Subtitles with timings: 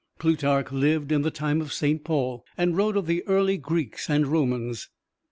[0.17, 4.25] Plutarch lived in the time of Saint Paul, and wrote of the early Greeks and
[4.25, 4.89] Romans.